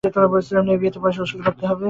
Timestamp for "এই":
0.73-0.79